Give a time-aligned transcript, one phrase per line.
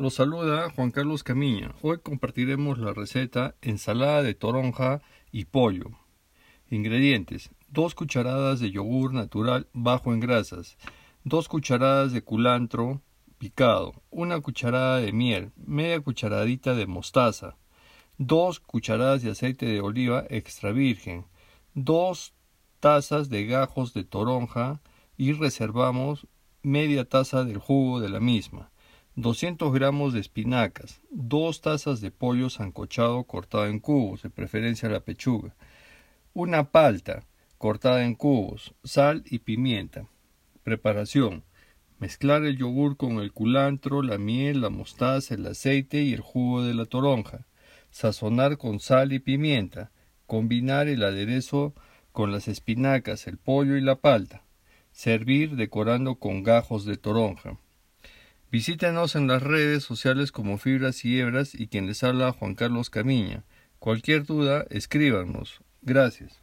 [0.00, 1.74] Los saluda Juan Carlos Camiña.
[1.82, 5.86] Hoy compartiremos la receta ensalada de toronja y pollo.
[6.70, 10.78] Ingredientes: 2 cucharadas de yogur natural bajo en grasas,
[11.24, 13.02] 2 cucharadas de culantro
[13.38, 17.56] picado, una cucharada de miel, media cucharadita de mostaza,
[18.18, 21.26] 2 cucharadas de aceite de oliva extra virgen,
[21.74, 22.34] 2
[22.78, 24.80] tazas de gajos de toronja
[25.16, 26.28] y reservamos
[26.62, 28.70] media taza del jugo de la misma.
[29.20, 35.00] 200 gramos de espinacas, 2 tazas de pollo sancochado cortado en cubos, de preferencia la
[35.00, 35.56] pechuga,
[36.34, 37.24] una palta
[37.58, 40.06] cortada en cubos, sal y pimienta.
[40.62, 41.42] Preparación.
[41.98, 46.62] Mezclar el yogur con el culantro, la miel, la mostaza, el aceite y el jugo
[46.62, 47.44] de la toronja.
[47.90, 49.90] Sazonar con sal y pimienta.
[50.26, 51.74] Combinar el aderezo
[52.12, 54.44] con las espinacas, el pollo y la palta.
[54.92, 57.58] Servir decorando con gajos de toronja.
[58.50, 62.88] Visítenos en las redes sociales como Fibras y Hebras y quien les habla Juan Carlos
[62.88, 63.44] Camiña.
[63.78, 65.60] Cualquier duda, escríbanos.
[65.82, 66.40] Gracias.